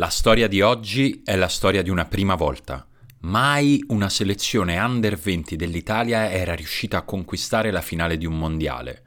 La 0.00 0.08
storia 0.08 0.48
di 0.48 0.62
oggi 0.62 1.20
è 1.26 1.36
la 1.36 1.46
storia 1.46 1.82
di 1.82 1.90
una 1.90 2.06
prima 2.06 2.34
volta. 2.34 2.86
Mai 3.18 3.84
una 3.88 4.08
selezione 4.08 4.78
under 4.78 5.14
20 5.14 5.56
dell'Italia 5.56 6.30
era 6.30 6.54
riuscita 6.54 6.96
a 6.96 7.02
conquistare 7.02 7.70
la 7.70 7.82
finale 7.82 8.16
di 8.16 8.24
un 8.24 8.38
mondiale. 8.38 9.02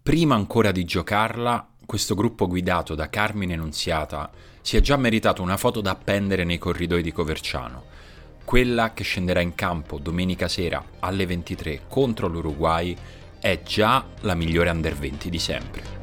Prima 0.00 0.36
ancora 0.36 0.70
di 0.70 0.84
giocarla, 0.84 1.70
questo 1.84 2.14
gruppo 2.14 2.46
guidato 2.46 2.94
da 2.94 3.10
Carmine 3.10 3.56
Nunziata 3.56 4.30
si 4.60 4.76
è 4.76 4.80
già 4.80 4.96
meritato 4.96 5.42
una 5.42 5.56
foto 5.56 5.80
da 5.80 5.90
appendere 5.90 6.44
nei 6.44 6.58
corridoi 6.58 7.02
di 7.02 7.10
Coverciano. 7.10 7.86
Quella 8.44 8.92
che 8.92 9.02
scenderà 9.02 9.40
in 9.40 9.56
campo 9.56 9.98
domenica 9.98 10.46
sera 10.46 10.80
alle 11.00 11.26
23 11.26 11.86
contro 11.88 12.28
l'Uruguay 12.28 12.96
è 13.40 13.62
già 13.64 14.06
la 14.20 14.36
migliore 14.36 14.70
under 14.70 14.94
20 14.94 15.28
di 15.28 15.38
sempre. 15.40 15.99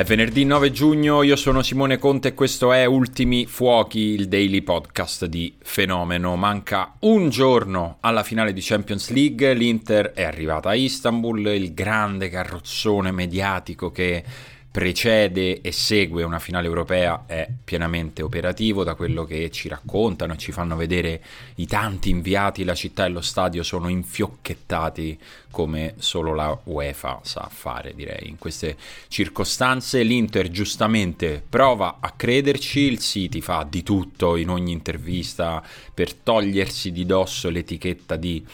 È 0.00 0.04
venerdì 0.04 0.46
9 0.46 0.70
giugno, 0.70 1.22
io 1.22 1.36
sono 1.36 1.60
Simone 1.60 1.98
Conte 1.98 2.28
e 2.28 2.34
questo 2.34 2.72
è 2.72 2.86
Ultimi 2.86 3.44
Fuochi, 3.44 3.98
il 3.98 4.28
daily 4.28 4.62
podcast 4.62 5.26
di 5.26 5.54
Fenomeno. 5.60 6.36
Manca 6.36 6.94
un 7.00 7.28
giorno 7.28 7.98
alla 8.00 8.22
finale 8.22 8.54
di 8.54 8.62
Champions 8.62 9.10
League, 9.10 9.52
l'Inter 9.52 10.12
è 10.12 10.22
arrivata 10.22 10.70
a 10.70 10.74
Istanbul, 10.74 11.48
il 11.48 11.74
grande 11.74 12.30
carrozzone 12.30 13.10
mediatico 13.10 13.90
che 13.90 14.24
precede 14.70 15.60
e 15.60 15.72
segue 15.72 16.22
una 16.22 16.38
finale 16.38 16.68
europea 16.68 17.24
è 17.26 17.48
pienamente 17.64 18.22
operativo 18.22 18.84
da 18.84 18.94
quello 18.94 19.24
che 19.24 19.50
ci 19.50 19.66
raccontano 19.66 20.34
e 20.34 20.38
ci 20.38 20.52
fanno 20.52 20.76
vedere 20.76 21.20
i 21.56 21.66
tanti 21.66 22.10
inviati, 22.10 22.62
la 22.62 22.76
città 22.76 23.04
e 23.04 23.08
lo 23.08 23.20
stadio 23.20 23.64
sono 23.64 23.88
infiocchettati 23.88 25.18
come 25.50 25.94
solo 25.98 26.34
la 26.34 26.56
UEFA 26.64 27.18
sa 27.24 27.48
fare 27.52 27.94
direi 27.96 28.28
in 28.28 28.38
queste 28.38 28.76
circostanze. 29.08 30.02
l'Inter 30.02 30.48
giustamente 30.50 31.42
prova 31.46 31.96
a 31.98 32.12
crederci 32.12 32.80
il 32.80 33.00
City 33.00 33.40
fa 33.40 33.66
di 33.68 33.82
tutto 33.82 34.36
in 34.36 34.50
ogni 34.50 34.70
intervista 34.70 35.62
per 35.92 36.14
togliersi 36.14 36.92
di 36.92 37.04
dosso 37.04 37.50
l'etichetta 37.50 38.14
di 38.14 38.44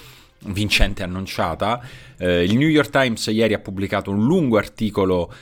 vincente 0.47 1.03
annunciata. 1.03 1.81
Eh, 2.17 2.45
il 2.45 2.57
New 2.57 2.69
York 2.69 2.91
Times 2.91 3.27
ieri 3.27 3.55
ha 3.55 3.59
pubblicato 3.59 4.11
un 4.11 4.25
lungo 4.25 4.57
articolo 4.57 5.33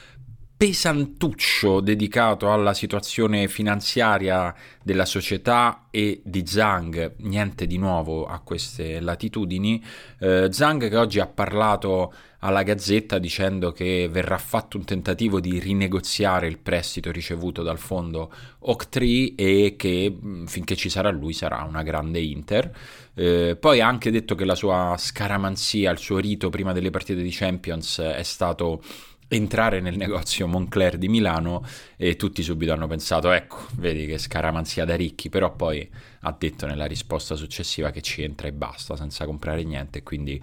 pesantuccio 0.57 1.81
dedicato 1.81 2.53
alla 2.53 2.75
situazione 2.75 3.49
finanziaria 3.49 4.55
della 4.83 5.05
società 5.05 5.87
e 5.91 6.21
di 6.25 6.47
Zhang, 6.47 7.15
niente 7.19 7.67
di 7.67 7.77
nuovo 7.77 8.27
a 8.27 8.39
queste 8.41 9.01
latitudini. 9.01 9.83
Eh, 10.21 10.49
Zhang 10.51 10.89
che 10.89 10.97
oggi 10.97 11.19
ha 11.19 11.27
parlato 11.27 12.13
alla 12.45 12.63
Gazzetta 12.63 13.19
dicendo 13.19 13.73
che 13.73 14.09
verrà 14.11 14.37
fatto 14.39 14.77
un 14.77 14.85
tentativo 14.85 15.41
di 15.41 15.59
rinegoziare 15.59 16.47
il 16.47 16.59
prestito 16.59 17.11
ricevuto 17.11 17.63
dal 17.63 17.79
fondo 17.79 18.31
Octree 18.61 19.35
e 19.35 19.75
che 19.77 20.15
mm, 20.15 20.45
finché 20.45 20.77
ci 20.77 20.91
sarà 20.91 21.11
lui 21.11 21.33
sarà 21.33 21.63
una 21.63 21.83
grande 21.83 22.21
Inter. 22.21 22.71
Eh, 23.15 23.57
poi 23.59 23.81
ha 23.81 23.87
anche 23.87 24.11
detto 24.11 24.35
che 24.35 24.45
la 24.45 24.55
sua 24.55 24.95
scaramanzia, 24.99 25.91
il 25.91 25.99
suo 25.99 26.19
rito 26.19 26.51
prima 26.51 26.73
delle 26.73 26.91
partite 26.91 27.23
di 27.23 27.31
Champions 27.31 27.99
è 27.99 28.23
stato 28.23 28.83
entrare 29.29 29.81
nel 29.81 29.97
negozio 29.97 30.47
Moncler 30.47 30.99
di 30.99 31.09
Milano 31.09 31.65
e 31.97 32.17
tutti 32.17 32.43
subito 32.43 32.73
hanno 32.73 32.87
pensato 32.87 33.31
ecco, 33.33 33.67
vedi 33.77 34.07
che 34.07 34.19
scaramanzia 34.19 34.85
da 34.85 34.97
ricchi, 34.97 35.29
però 35.29 35.55
poi 35.55 35.89
ha 36.21 36.37
detto 36.39 36.67
nella 36.67 36.87
risposta 36.87 37.35
successiva 37.35 37.91
che 37.91 38.01
ci 38.01 38.23
entra 38.23 38.49
e 38.49 38.53
basta 38.53 38.97
senza 38.97 39.25
comprare 39.25 39.65
niente, 39.65 40.03
quindi 40.03 40.43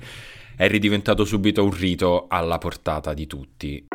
è 0.55 0.67
ridiventato 0.67 1.25
subito 1.25 1.63
un 1.63 1.71
rito 1.71 2.27
alla 2.27 2.57
portata 2.57 3.13
di 3.13 3.27
tutti. 3.27 3.91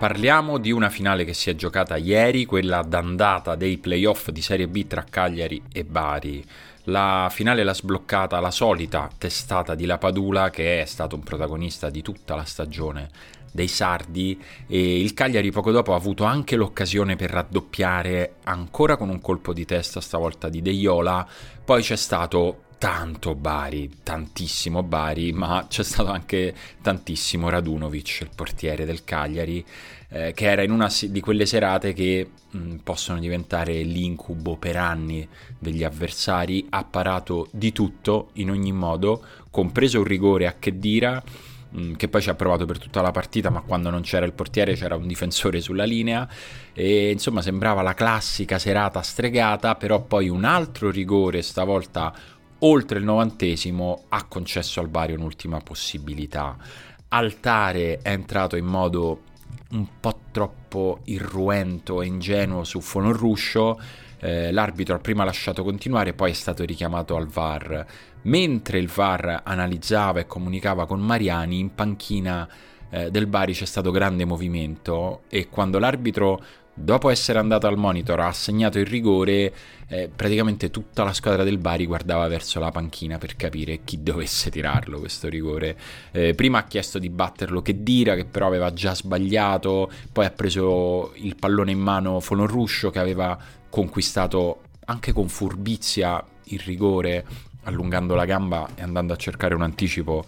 Parliamo 0.00 0.56
di 0.56 0.70
una 0.70 0.88
finale 0.88 1.26
che 1.26 1.34
si 1.34 1.50
è 1.50 1.54
giocata 1.54 1.98
ieri, 1.98 2.46
quella 2.46 2.80
d'andata 2.80 3.54
dei 3.54 3.76
playoff 3.76 4.30
di 4.30 4.40
Serie 4.40 4.66
B 4.66 4.86
tra 4.86 5.04
Cagliari 5.04 5.62
e 5.70 5.84
Bari. 5.84 6.42
La 6.84 7.28
finale 7.30 7.64
l'ha 7.64 7.74
sbloccata 7.74 8.40
la 8.40 8.50
solita 8.50 9.10
testata 9.18 9.74
di 9.74 9.84
Lapadula 9.84 10.48
che 10.48 10.80
è 10.80 10.86
stato 10.86 11.16
un 11.16 11.22
protagonista 11.22 11.90
di 11.90 12.00
tutta 12.00 12.34
la 12.34 12.44
stagione 12.44 13.10
dei 13.52 13.68
Sardi 13.68 14.42
e 14.66 15.00
il 15.02 15.12
Cagliari 15.12 15.50
poco 15.50 15.70
dopo 15.70 15.92
ha 15.92 15.96
avuto 15.96 16.24
anche 16.24 16.56
l'occasione 16.56 17.16
per 17.16 17.32
raddoppiare 17.32 18.36
ancora 18.44 18.96
con 18.96 19.10
un 19.10 19.20
colpo 19.20 19.52
di 19.52 19.66
testa 19.66 20.00
stavolta 20.00 20.48
di 20.48 20.62
Deiola, 20.62 21.28
poi 21.62 21.82
c'è 21.82 21.96
stato 21.96 22.68
tanto 22.80 23.34
Bari, 23.34 23.98
tantissimo 24.02 24.82
Bari, 24.82 25.32
ma 25.32 25.66
c'è 25.68 25.84
stato 25.84 26.08
anche 26.10 26.54
tantissimo 26.80 27.50
Radunovic, 27.50 28.20
il 28.22 28.30
portiere 28.34 28.86
del 28.86 29.04
Cagliari, 29.04 29.62
eh, 30.08 30.32
che 30.34 30.50
era 30.50 30.62
in 30.62 30.70
una 30.70 30.90
di 30.98 31.20
quelle 31.20 31.44
serate 31.44 31.92
che 31.92 32.30
mh, 32.50 32.76
possono 32.76 33.18
diventare 33.18 33.82
l'incubo 33.82 34.56
per 34.56 34.78
anni 34.78 35.28
degli 35.58 35.84
avversari, 35.84 36.68
ha 36.70 36.82
parato 36.84 37.48
di 37.50 37.70
tutto 37.72 38.30
in 38.34 38.48
ogni 38.48 38.72
modo, 38.72 39.26
compreso 39.50 39.98
un 39.98 40.04
rigore 40.04 40.46
a 40.46 40.54
Chedira, 40.58 41.22
che 41.96 42.08
poi 42.08 42.20
ci 42.20 42.30
ha 42.30 42.34
provato 42.34 42.64
per 42.64 42.78
tutta 42.78 43.00
la 43.00 43.12
partita, 43.12 43.48
ma 43.50 43.60
quando 43.60 43.90
non 43.90 44.00
c'era 44.00 44.26
il 44.26 44.32
portiere 44.32 44.74
c'era 44.74 44.96
un 44.96 45.06
difensore 45.06 45.60
sulla 45.60 45.84
linea. 45.84 46.28
E 46.72 47.12
insomma 47.12 47.42
sembrava 47.42 47.80
la 47.82 47.94
classica 47.94 48.58
serata 48.58 49.02
stregata, 49.02 49.76
però 49.76 50.00
poi 50.02 50.28
un 50.28 50.44
altro 50.44 50.90
rigore 50.90 51.42
stavolta 51.42 52.12
oltre 52.60 52.98
il 52.98 53.04
novantesimo 53.04 54.04
ha 54.08 54.24
concesso 54.24 54.80
al 54.80 54.88
Bari 54.88 55.14
un'ultima 55.14 55.58
possibilità. 55.58 56.56
Altare 57.08 57.98
è 58.02 58.10
entrato 58.10 58.56
in 58.56 58.66
modo 58.66 59.22
un 59.70 59.86
po' 60.00 60.18
troppo 60.30 61.00
irruento 61.04 62.02
e 62.02 62.06
ingenuo 62.06 62.64
su 62.64 62.80
Fonoruscio, 62.80 63.80
eh, 64.20 64.52
l'arbitro 64.52 64.96
ha 64.96 64.98
prima 64.98 65.24
lasciato 65.24 65.62
continuare, 65.62 66.12
poi 66.12 66.30
è 66.30 66.34
stato 66.34 66.64
richiamato 66.64 67.16
al 67.16 67.26
VAR. 67.26 67.86
Mentre 68.22 68.78
il 68.78 68.88
VAR 68.88 69.42
analizzava 69.44 70.20
e 70.20 70.26
comunicava 70.26 70.86
con 70.86 71.00
Mariani, 71.00 71.58
in 71.58 71.74
panchina 71.74 72.48
eh, 72.90 73.10
del 73.10 73.26
Bari 73.26 73.54
c'è 73.54 73.64
stato 73.64 73.90
grande 73.90 74.24
movimento 74.24 75.22
e 75.28 75.48
quando 75.48 75.78
l'arbitro 75.78 76.42
dopo 76.80 77.10
essere 77.10 77.38
andato 77.38 77.66
al 77.66 77.76
monitor, 77.76 78.20
ha 78.20 78.26
assegnato 78.26 78.78
il 78.78 78.86
rigore, 78.86 79.52
eh, 79.88 80.10
praticamente 80.14 80.70
tutta 80.70 81.04
la 81.04 81.12
squadra 81.12 81.44
del 81.44 81.58
Bari 81.58 81.86
guardava 81.86 82.26
verso 82.28 82.60
la 82.60 82.70
panchina 82.70 83.18
per 83.18 83.36
capire 83.36 83.80
chi 83.84 84.02
dovesse 84.02 84.50
tirarlo 84.50 84.98
questo 84.98 85.28
rigore. 85.28 85.76
Eh, 86.12 86.34
prima 86.34 86.58
ha 86.58 86.64
chiesto 86.64 86.98
di 86.98 87.10
batterlo 87.10 87.62
che 87.62 87.82
Dira, 87.82 88.14
che 88.14 88.24
però 88.24 88.46
aveva 88.46 88.72
già 88.72 88.94
sbagliato, 88.94 89.90
poi 90.12 90.24
ha 90.26 90.30
preso 90.30 91.12
il 91.16 91.36
pallone 91.36 91.70
in 91.70 91.80
mano 91.80 92.20
Fonoruscio 92.20 92.90
che 92.90 92.98
aveva 92.98 93.38
conquistato 93.68 94.62
anche 94.86 95.12
con 95.12 95.28
furbizia 95.28 96.24
il 96.44 96.58
rigore, 96.60 97.24
allungando 97.64 98.14
la 98.14 98.24
gamba 98.24 98.68
e 98.74 98.82
andando 98.82 99.12
a 99.12 99.16
cercare 99.16 99.54
un 99.54 99.62
anticipo 99.62 100.24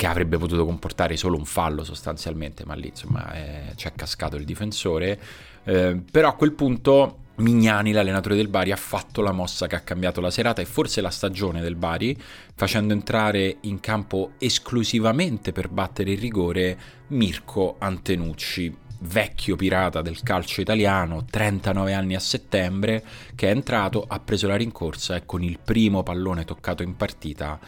che 0.00 0.06
avrebbe 0.06 0.38
potuto 0.38 0.64
comportare 0.64 1.14
solo 1.18 1.36
un 1.36 1.44
fallo 1.44 1.84
sostanzialmente, 1.84 2.64
ma 2.64 2.72
lì 2.72 2.88
insomma 2.88 3.34
eh, 3.34 3.74
c'è 3.74 3.92
cascato 3.94 4.36
il 4.36 4.46
difensore. 4.46 5.20
Eh, 5.62 6.00
però 6.10 6.30
a 6.30 6.32
quel 6.32 6.52
punto 6.52 7.18
Mignani, 7.34 7.92
l'allenatore 7.92 8.34
del 8.34 8.48
Bari, 8.48 8.72
ha 8.72 8.76
fatto 8.76 9.20
la 9.20 9.32
mossa 9.32 9.66
che 9.66 9.76
ha 9.76 9.80
cambiato 9.80 10.22
la 10.22 10.30
serata 10.30 10.62
e 10.62 10.64
forse 10.64 11.02
la 11.02 11.10
stagione 11.10 11.60
del 11.60 11.76
Bari, 11.76 12.16
facendo 12.54 12.94
entrare 12.94 13.58
in 13.60 13.78
campo 13.80 14.30
esclusivamente 14.38 15.52
per 15.52 15.68
battere 15.68 16.12
il 16.12 16.18
rigore 16.18 16.78
Mirko 17.08 17.76
Antenucci, 17.78 18.74
vecchio 19.00 19.54
pirata 19.54 20.00
del 20.00 20.22
calcio 20.22 20.62
italiano, 20.62 21.26
39 21.28 21.92
anni 21.92 22.14
a 22.14 22.20
settembre, 22.20 23.04
che 23.34 23.48
è 23.48 23.50
entrato, 23.50 24.06
ha 24.08 24.18
preso 24.18 24.46
la 24.46 24.56
rincorsa 24.56 25.16
e 25.16 25.26
con 25.26 25.42
il 25.42 25.58
primo 25.62 26.02
pallone 26.02 26.46
toccato 26.46 26.82
in 26.82 26.96
partita 26.96 27.60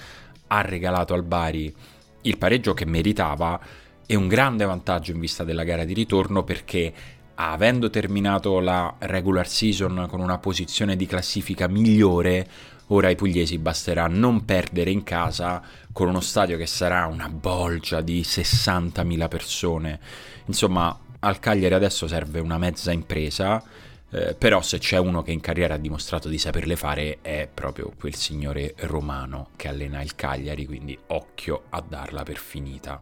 ha 0.46 0.60
regalato 0.62 1.12
al 1.14 1.24
Bari 1.24 1.74
il 2.22 2.38
pareggio 2.38 2.74
che 2.74 2.84
meritava 2.84 3.60
e 4.06 4.14
un 4.14 4.28
grande 4.28 4.64
vantaggio 4.64 5.12
in 5.12 5.20
vista 5.20 5.44
della 5.44 5.64
gara 5.64 5.84
di 5.84 5.94
ritorno 5.94 6.42
perché 6.42 6.92
avendo 7.34 7.90
terminato 7.90 8.60
la 8.60 8.94
regular 8.98 9.48
season 9.48 10.06
con 10.08 10.20
una 10.20 10.38
posizione 10.38 10.96
di 10.96 11.06
classifica 11.06 11.66
migliore, 11.66 12.46
ora 12.88 13.08
ai 13.08 13.16
pugliesi 13.16 13.58
basterà 13.58 14.06
non 14.06 14.44
perdere 14.44 14.90
in 14.90 15.02
casa 15.02 15.62
con 15.92 16.08
uno 16.08 16.20
stadio 16.20 16.56
che 16.56 16.66
sarà 16.66 17.06
una 17.06 17.28
bolgia 17.28 18.00
di 18.00 18.20
60.000 18.20 19.28
persone. 19.28 19.98
Insomma, 20.46 20.96
al 21.20 21.38
Cagliari 21.38 21.74
adesso 21.74 22.06
serve 22.06 22.40
una 22.40 22.58
mezza 22.58 22.92
impresa, 22.92 23.62
eh, 24.12 24.34
però 24.34 24.60
se 24.60 24.78
c'è 24.78 24.98
uno 24.98 25.22
che 25.22 25.32
in 25.32 25.40
carriera 25.40 25.74
ha 25.74 25.78
dimostrato 25.78 26.28
di 26.28 26.36
saperle 26.36 26.76
fare 26.76 27.18
è 27.22 27.48
proprio 27.52 27.92
quel 27.98 28.14
signore 28.14 28.74
romano 28.80 29.48
che 29.56 29.68
allena 29.68 30.02
il 30.02 30.14
Cagliari, 30.14 30.66
quindi 30.66 30.98
occhio 31.08 31.64
a 31.70 31.82
darla 31.86 32.22
per 32.22 32.36
finita. 32.36 33.00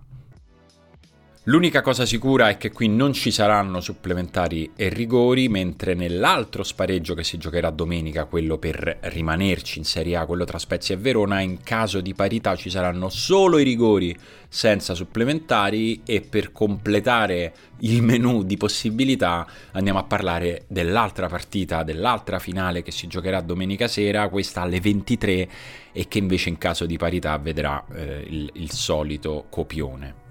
L'unica 1.44 1.80
cosa 1.80 2.04
sicura 2.04 2.50
è 2.50 2.58
che 2.58 2.70
qui 2.70 2.86
non 2.86 3.14
ci 3.14 3.30
saranno 3.30 3.80
supplementari 3.80 4.72
e 4.76 4.90
rigori, 4.90 5.48
mentre 5.48 5.94
nell'altro 5.94 6.62
spareggio 6.62 7.14
che 7.14 7.24
si 7.24 7.38
giocherà 7.38 7.70
domenica, 7.70 8.26
quello 8.26 8.58
per 8.58 8.98
rimanerci 9.04 9.78
in 9.78 9.86
Serie 9.86 10.16
A, 10.16 10.26
quello 10.26 10.44
tra 10.44 10.58
Spezia 10.58 10.94
e 10.94 10.98
Verona, 10.98 11.40
in 11.40 11.62
caso 11.62 12.02
di 12.02 12.12
parità 12.12 12.56
ci 12.56 12.68
saranno 12.68 13.08
solo 13.08 13.56
i 13.56 13.64
rigori 13.64 14.14
senza 14.50 14.92
supplementari 14.92 16.02
e 16.04 16.20
per 16.20 16.52
completare 16.52 17.54
il 17.78 18.02
menu 18.02 18.42
di 18.42 18.58
possibilità 18.58 19.46
andiamo 19.72 19.98
a 19.98 20.04
parlare 20.04 20.64
dell'altra 20.68 21.26
partita, 21.28 21.84
dell'altra 21.84 22.38
finale 22.38 22.82
che 22.82 22.90
si 22.90 23.06
giocherà 23.06 23.40
domenica 23.40 23.88
sera, 23.88 24.28
questa 24.28 24.60
alle 24.60 24.78
23 24.78 25.48
e 25.92 26.06
che 26.06 26.18
invece 26.18 26.50
in 26.50 26.58
caso 26.58 26.84
di 26.84 26.98
parità 26.98 27.38
vedrà 27.38 27.82
eh, 27.94 28.26
il, 28.28 28.50
il 28.56 28.70
solito 28.70 29.46
copione. 29.48 30.28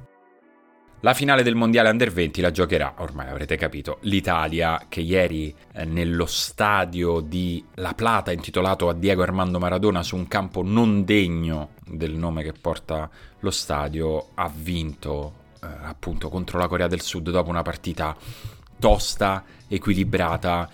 La 1.01 1.13
finale 1.13 1.43
del 1.43 1.55
mondiale 1.55 1.89
under 1.89 2.11
20 2.11 2.41
la 2.41 2.51
giocherà, 2.51 2.95
ormai 2.97 3.29
avrete 3.29 3.55
capito, 3.55 3.99
l'Italia 4.01 4.87
che 4.89 4.99
ieri 4.99 5.55
eh, 5.71 5.85
nello 5.85 6.25
stadio 6.25 7.21
di 7.21 7.63
La 7.75 7.93
Plata 7.93 8.33
intitolato 8.33 8.89
a 8.89 8.93
Diego 8.93 9.21
Armando 9.21 9.59
Maradona 9.59 10.03
su 10.03 10.17
un 10.17 10.27
campo 10.27 10.61
non 10.61 11.05
degno 11.05 11.69
del 11.85 12.15
nome 12.15 12.43
che 12.43 12.51
porta 12.51 13.09
lo 13.39 13.49
stadio 13.49 14.31
ha 14.33 14.51
vinto 14.53 15.33
eh, 15.63 15.67
appunto 15.83 16.27
contro 16.27 16.59
la 16.59 16.67
Corea 16.67 16.87
del 16.87 16.99
Sud 16.99 17.29
dopo 17.29 17.49
una 17.49 17.61
partita 17.61 18.13
tosta, 18.77 19.45
equilibrata, 19.69 20.69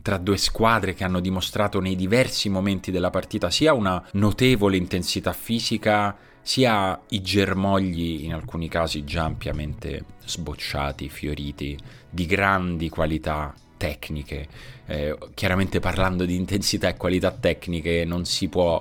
tra 0.00 0.16
due 0.16 0.38
squadre 0.38 0.94
che 0.94 1.04
hanno 1.04 1.20
dimostrato 1.20 1.80
nei 1.80 1.96
diversi 1.96 2.48
momenti 2.48 2.90
della 2.90 3.10
partita 3.10 3.50
sia 3.50 3.74
una 3.74 4.02
notevole 4.12 4.78
intensità 4.78 5.34
fisica 5.34 6.16
sia 6.46 6.96
i 7.08 7.22
germogli, 7.22 8.22
in 8.22 8.32
alcuni 8.32 8.68
casi 8.68 9.02
già 9.02 9.24
ampiamente 9.24 10.04
sbocciati, 10.24 11.08
fioriti, 11.08 11.76
di 12.08 12.24
grandi 12.24 12.88
qualità 12.88 13.52
tecniche. 13.76 14.46
Eh, 14.86 15.18
chiaramente 15.34 15.80
parlando 15.80 16.24
di 16.24 16.36
intensità 16.36 16.86
e 16.86 16.96
qualità 16.96 17.32
tecniche 17.32 18.04
non 18.04 18.24
si 18.26 18.46
può 18.46 18.80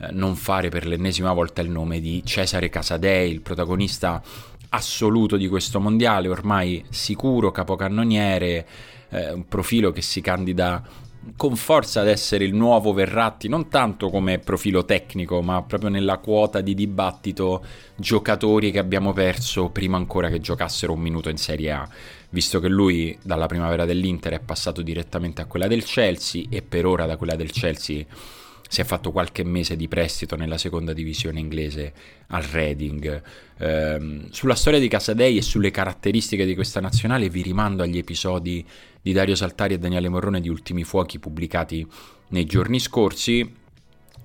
eh, 0.00 0.08
non 0.10 0.36
fare 0.36 0.68
per 0.68 0.86
l'ennesima 0.86 1.32
volta 1.32 1.62
il 1.62 1.70
nome 1.70 2.00
di 2.00 2.22
Cesare 2.26 2.68
Casadei, 2.68 3.32
il 3.32 3.40
protagonista 3.40 4.22
assoluto 4.68 5.38
di 5.38 5.48
questo 5.48 5.80
mondiale, 5.80 6.28
ormai 6.28 6.84
sicuro 6.90 7.50
capocannoniere, 7.50 8.66
eh, 9.08 9.32
un 9.32 9.48
profilo 9.48 9.92
che 9.92 10.02
si 10.02 10.20
candida 10.20 10.84
con 11.36 11.56
forza 11.56 12.00
ad 12.00 12.08
essere 12.08 12.44
il 12.44 12.54
nuovo 12.54 12.92
Verratti, 12.92 13.48
non 13.48 13.68
tanto 13.68 14.10
come 14.10 14.38
profilo 14.38 14.84
tecnico, 14.84 15.42
ma 15.42 15.62
proprio 15.62 15.90
nella 15.90 16.18
quota 16.18 16.60
di 16.60 16.74
dibattito 16.74 17.64
giocatori 17.96 18.70
che 18.70 18.78
abbiamo 18.78 19.12
perso 19.12 19.68
prima 19.68 19.96
ancora 19.96 20.28
che 20.28 20.40
giocassero 20.40 20.92
un 20.92 21.00
minuto 21.00 21.28
in 21.28 21.36
Serie 21.36 21.70
A, 21.70 21.88
visto 22.30 22.60
che 22.60 22.68
lui 22.68 23.16
dalla 23.22 23.46
primavera 23.46 23.84
dell'Inter 23.84 24.34
è 24.34 24.40
passato 24.40 24.82
direttamente 24.82 25.42
a 25.42 25.46
quella 25.46 25.66
del 25.66 25.84
Chelsea 25.84 26.44
e 26.48 26.62
per 26.62 26.86
ora 26.86 27.06
da 27.06 27.16
quella 27.16 27.36
del 27.36 27.50
Chelsea 27.50 28.04
si 28.68 28.82
è 28.82 28.84
fatto 28.84 29.10
qualche 29.10 29.42
mese 29.44 29.76
di 29.76 29.88
prestito 29.88 30.36
nella 30.36 30.58
seconda 30.58 30.92
divisione 30.92 31.40
inglese 31.40 31.92
al 32.28 32.42
Reading. 32.42 33.22
Eh, 33.56 34.26
sulla 34.30 34.54
storia 34.54 34.78
di 34.78 34.88
Casadei 34.88 35.38
e 35.38 35.42
sulle 35.42 35.70
caratteristiche 35.70 36.44
di 36.44 36.54
questa 36.54 36.80
nazionale 36.80 37.30
vi 37.30 37.42
rimando 37.42 37.82
agli 37.82 37.98
episodi 37.98 38.64
di 39.00 39.12
Dario 39.12 39.34
Saltari 39.34 39.74
e 39.74 39.78
Daniele 39.78 40.10
Morrone 40.10 40.40
di 40.40 40.50
Ultimi 40.50 40.84
Fuochi 40.84 41.18
pubblicati 41.18 41.86
nei 42.28 42.44
giorni 42.44 42.78
scorsi. 42.78 43.66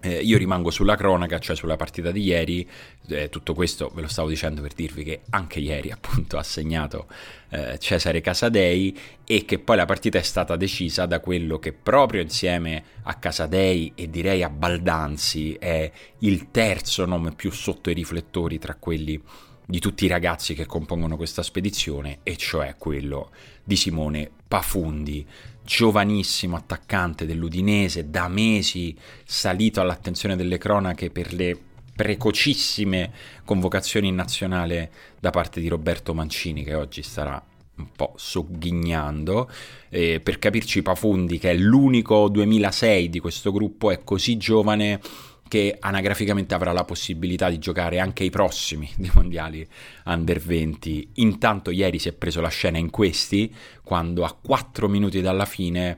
Eh, 0.06 0.18
io 0.18 0.38
rimango 0.38 0.70
sulla 0.70 0.98
cronaca, 0.98 1.40
cioè 1.40 1.56
sulla 1.56 1.78
partita 1.78 2.12
di 2.12 2.24
ieri, 2.24 2.70
eh, 3.08 3.30
tutto 3.30 3.54
questo 3.54 3.90
ve 3.96 4.02
lo 4.02 4.10
stavo 4.10 4.28
dicendo 4.28 4.62
per 4.62 4.74
dirvi 4.74 5.06
che 5.06 5.22
anche 5.30 5.60
ieri 5.60 5.92
appunto 5.96 6.38
ha 6.38 6.44
segnato 6.44 7.08
eh, 7.50 7.80
Cesare 7.80 8.20
Casadei 8.20 8.98
e 9.24 9.46
che 9.46 9.60
poi 9.60 9.78
la 9.78 9.86
partita 9.86 10.18
è 10.18 10.22
stata 10.22 10.58
decisa 10.58 11.06
da 11.06 11.22
quello 11.22 11.58
che 11.58 11.72
proprio 11.72 12.22
insieme 12.22 12.84
a 13.04 13.14
Casadei 13.14 13.94
e 13.96 14.10
direi 14.10 14.44
a 14.44 14.50
Baldanzi 14.50 15.54
è 15.54 15.90
il 16.20 16.52
terzo 16.52 17.06
nome 17.06 17.32
più 17.34 17.50
sotto 17.50 17.90
i 17.90 17.94
riflettori 17.94 18.60
tra 18.60 18.76
quelli 18.76 19.22
di 19.66 19.80
tutti 19.80 20.06
i 20.06 20.10
ragazzi 20.10 20.54
che 20.54 20.66
compongono 20.66 21.18
questa 21.18 21.44
spedizione, 21.44 22.20
e 22.24 22.36
cioè 22.38 22.76
quello 22.78 23.32
di 23.64 23.76
Simone 23.76 24.30
Pafundi, 24.48 25.26
giovanissimo 25.64 26.56
attaccante 26.56 27.26
dell'Udinese, 27.26 28.10
da 28.10 28.28
mesi 28.28 28.96
salito 29.24 29.82
all'attenzione 29.82 30.36
delle 30.36 30.58
cronache 30.58 31.10
per 31.10 31.34
le 31.34 31.58
precocissime 31.96 33.12
convocazioni 33.46 34.08
in 34.08 34.16
nazionale 34.16 34.92
da 35.20 35.30
parte 35.30 35.62
di 35.62 35.68
Roberto 35.68 36.14
Mancini, 36.14 36.64
che 36.64 36.74
oggi 36.74 37.02
starà 37.02 37.42
un 37.76 37.88
po' 37.96 38.14
sogghignando. 38.16 39.50
Eh, 39.90 40.20
per 40.20 40.40
capirci, 40.40 40.82
Pafundi, 40.82 41.38
che 41.38 41.52
è 41.52 41.56
l'unico 41.56 42.28
2006 42.30 43.10
di 43.10 43.20
questo 43.20 43.52
gruppo, 43.52 43.92
è 43.92 44.04
così 44.04 44.38
giovane 44.38 45.00
che 45.48 45.78
anagraficamente 45.80 46.54
avrà 46.54 46.72
la 46.72 46.84
possibilità 46.84 47.50
di 47.50 47.60
giocare 47.60 48.00
anche 48.00 48.24
i 48.24 48.30
prossimi 48.30 48.92
dei 48.98 49.12
mondiali 49.14 49.68
under 50.06 50.40
20. 50.40 51.10
Intanto 51.16 51.70
ieri 51.72 52.00
si 52.00 52.10
è 52.10 52.14
preso 52.14 52.42
la 52.42 52.50
scena 52.50 52.78
in 52.78 52.90
questi, 52.90 53.54
quando 53.84 54.24
a 54.24 54.36
4 54.40 54.88
minuti 54.88 55.22
dalla 55.22 55.46
fine 55.46 55.98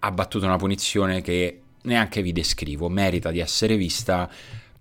ha 0.00 0.10
battuto 0.10 0.44
una 0.44 0.56
punizione 0.56 1.22
che 1.22 1.60
neanche 1.82 2.22
vi 2.22 2.32
descrivo, 2.32 2.88
merita 2.88 3.30
di 3.30 3.40
essere 3.40 3.76
vista, 3.76 4.30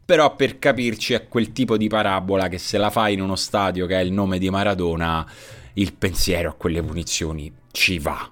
però 0.03 0.35
per 0.35 0.59
capirci 0.59 1.13
è 1.13 1.27
quel 1.27 1.51
tipo 1.51 1.77
di 1.77 1.87
parabola 1.87 2.47
che 2.47 2.57
se 2.57 2.77
la 2.77 2.89
fai 2.89 3.13
in 3.13 3.21
uno 3.21 3.35
stadio 3.35 3.85
che 3.85 3.95
è 3.95 4.01
il 4.01 4.11
nome 4.11 4.39
di 4.39 4.49
Maradona, 4.49 5.25
il 5.73 5.93
pensiero 5.93 6.49
a 6.49 6.53
quelle 6.53 6.83
punizioni 6.83 7.51
ci 7.71 7.97
va. 7.99 8.29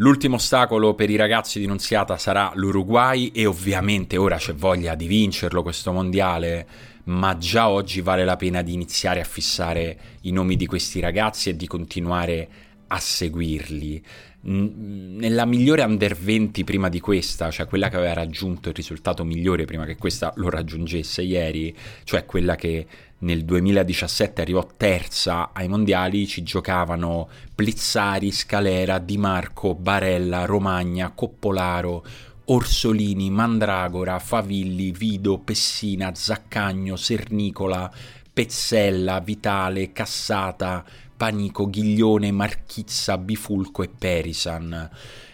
L'ultimo 0.00 0.36
ostacolo 0.36 0.94
per 0.94 1.10
i 1.10 1.16
ragazzi 1.16 1.58
di 1.58 1.66
Nunziata 1.66 2.16
sarà 2.16 2.52
l'Uruguay 2.54 3.30
e 3.34 3.44
ovviamente 3.44 4.16
ora 4.16 4.38
c'è 4.38 4.54
voglia 4.54 4.94
di 4.94 5.06
vincerlo 5.06 5.60
questo 5.60 5.92
mondiale, 5.92 6.66
ma 7.04 7.36
già 7.36 7.68
oggi 7.68 8.00
vale 8.00 8.24
la 8.24 8.36
pena 8.36 8.62
di 8.62 8.72
iniziare 8.72 9.20
a 9.20 9.24
fissare 9.24 9.98
i 10.22 10.32
nomi 10.32 10.56
di 10.56 10.64
questi 10.64 11.00
ragazzi 11.00 11.50
e 11.50 11.56
di 11.56 11.66
continuare 11.66 12.40
a 12.42 12.69
seguirli. 12.98 14.02
Nella 14.42 15.44
migliore 15.44 15.82
under 15.82 16.16
20 16.16 16.64
prima 16.64 16.88
di 16.88 16.98
questa, 16.98 17.50
cioè 17.50 17.66
quella 17.66 17.90
che 17.90 17.96
aveva 17.96 18.14
raggiunto 18.14 18.70
il 18.70 18.74
risultato 18.74 19.22
migliore 19.22 19.66
prima 19.66 19.84
che 19.84 19.96
questa 19.96 20.32
lo 20.36 20.48
raggiungesse 20.48 21.22
ieri, 21.22 21.76
cioè 22.04 22.24
quella 22.24 22.56
che 22.56 22.86
nel 23.18 23.44
2017 23.44 24.40
arrivò 24.40 24.66
terza 24.76 25.50
ai 25.52 25.68
mondiali, 25.68 26.26
ci 26.26 26.42
giocavano 26.42 27.28
Blizzari, 27.54 28.30
Scalera, 28.30 28.98
Di 28.98 29.18
Marco, 29.18 29.74
Barella, 29.74 30.46
Romagna, 30.46 31.12
Coppolaro, 31.14 32.02
Orsolini, 32.46 33.28
Mandragora, 33.30 34.18
Favilli, 34.18 34.90
Vido, 34.90 35.38
Pessina, 35.38 36.14
Zaccagno, 36.14 36.96
Sernicola, 36.96 37.92
Pezzella, 38.32 39.20
Vitale, 39.20 39.92
Cassata, 39.92 40.82
Panico, 41.20 41.68
Ghiglione, 41.68 42.32
Marchizza, 42.32 43.18
Bifulco 43.18 43.82
e 43.82 43.90
Perisan. 43.90 44.88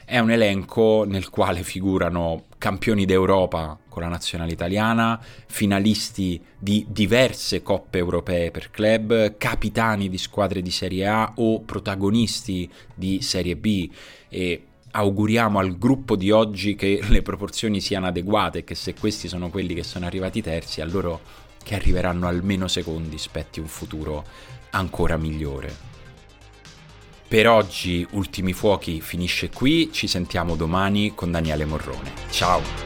È 0.05 0.19
un 0.19 0.33
elenco 0.33 1.05
nel 1.07 1.31
quale 1.31 1.63
figurano 1.63 2.47
campioni 2.59 3.05
d'Europa 3.05 3.79
con 3.89 4.03
la 4.03 4.09
nazionale 4.09 4.51
italiana, 4.51 5.23
finalisti 5.47 6.43
di 6.59 6.85
diverse 6.89 7.63
coppe 7.63 7.99
europee 7.99 8.51
per 8.51 8.73
club, 8.73 9.37
capitani 9.39 10.09
di 10.09 10.19
squadre 10.19 10.61
di 10.61 10.73
Serie 10.73 11.07
A 11.07 11.35
o 11.37 11.61
protagonisti 11.61 12.69
di 12.93 13.23
Serie 13.23 13.55
B 13.55 13.89
e 14.29 14.65
auguriamo 14.91 15.61
al 15.61 15.79
gruppo 15.79 16.17
di 16.17 16.33
oggi 16.33 16.75
che 16.75 16.99
le 17.07 17.23
proporzioni 17.23 17.81
siano 17.81 18.07
adeguate 18.07 18.59
e 18.59 18.65
che 18.65 18.75
se 18.75 18.93
questi 18.95 19.29
sono 19.29 19.51
quelli 19.51 19.73
che 19.73 19.85
sono 19.85 20.05
arrivati 20.05 20.43
terzi, 20.43 20.81
a 20.81 20.85
loro 20.85 21.45
che 21.63 21.77
arriveranno 21.77 22.27
almeno 22.27 22.67
secondi 22.67 23.19
spetti 23.19 23.61
un 23.61 23.69
futuro 23.69 24.25
ancora 24.77 25.17
migliore. 25.17 25.75
Per 27.29 27.49
oggi 27.49 28.07
Ultimi 28.13 28.53
Fuochi 28.53 29.01
finisce 29.01 29.51
qui, 29.51 29.91
ci 29.93 30.07
sentiamo 30.07 30.55
domani 30.55 31.13
con 31.15 31.33
Daniele 31.33 31.65
Morrone. 31.65 32.13
Ciao! 32.31 32.86